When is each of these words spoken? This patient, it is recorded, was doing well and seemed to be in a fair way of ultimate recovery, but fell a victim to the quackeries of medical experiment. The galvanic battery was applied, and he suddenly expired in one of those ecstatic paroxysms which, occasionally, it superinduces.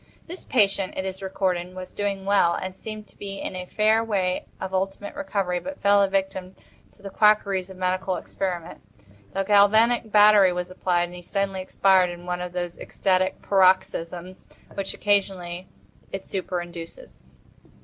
This 0.25 0.45
patient, 0.45 0.95
it 0.97 1.05
is 1.05 1.21
recorded, 1.21 1.75
was 1.75 1.93
doing 1.93 2.25
well 2.25 2.55
and 2.55 2.75
seemed 2.75 3.05
to 3.05 3.15
be 3.15 3.39
in 3.39 3.55
a 3.55 3.67
fair 3.67 4.03
way 4.03 4.47
of 4.59 4.73
ultimate 4.73 5.13
recovery, 5.13 5.59
but 5.59 5.79
fell 5.79 6.01
a 6.01 6.07
victim 6.07 6.55
to 6.95 7.03
the 7.03 7.11
quackeries 7.11 7.69
of 7.69 7.77
medical 7.77 8.15
experiment. 8.15 8.81
The 9.33 9.43
galvanic 9.43 10.11
battery 10.11 10.53
was 10.53 10.71
applied, 10.71 11.03
and 11.03 11.13
he 11.13 11.21
suddenly 11.21 11.61
expired 11.61 12.09
in 12.09 12.25
one 12.25 12.41
of 12.41 12.51
those 12.51 12.79
ecstatic 12.79 13.43
paroxysms 13.43 14.47
which, 14.73 14.95
occasionally, 14.95 15.67
it 16.11 16.23
superinduces. 16.25 17.25